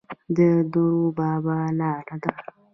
د 0.35 0.37
دور 0.73 0.97
بابا 1.17 1.59
لاره 1.79 2.15
ده 2.23 2.31